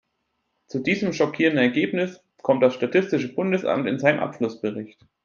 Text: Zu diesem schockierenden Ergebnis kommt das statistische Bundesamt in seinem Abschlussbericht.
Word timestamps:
Zu 0.65 0.79
diesem 0.79 1.13
schockierenden 1.13 1.63
Ergebnis 1.63 2.19
kommt 2.41 2.63
das 2.63 2.73
statistische 2.73 3.31
Bundesamt 3.35 3.87
in 3.87 3.99
seinem 3.99 4.19
Abschlussbericht. 4.21 4.99